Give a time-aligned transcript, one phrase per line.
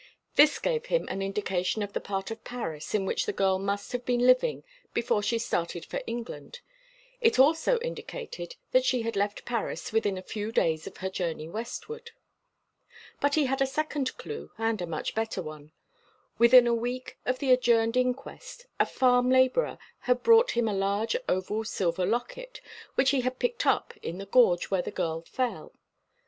[0.35, 3.91] This gave him an indication of the part of Paris in which the girl must
[3.91, 4.63] have been living
[4.95, 6.61] before she started for England;
[7.21, 11.47] it also indicated that she had left Paris within a few days of her journey
[11.47, 12.09] westward.
[13.19, 15.71] But he had a second clue, and a much better one.
[16.39, 21.15] Within a week after the adjourned inquest, a farm labourer had brought him a large
[21.29, 22.59] oval silver locket,
[22.95, 25.73] which he had picked up in the gorge where the girl fell.